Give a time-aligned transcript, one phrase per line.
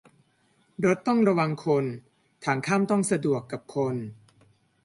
[0.85, 1.85] รถต้องระวังคน
[2.45, 3.95] ทางข้ามต้องสะดวกกับคน